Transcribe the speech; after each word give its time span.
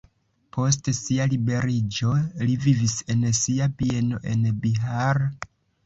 Post 0.55 0.89
sia 0.99 1.27
liberiĝo 1.33 2.15
li 2.47 2.57
vivis 2.65 2.99
en 3.17 3.25
sia 3.43 3.71
bieno 3.85 4.27
en 4.35 4.53
Bihar. 4.67 5.27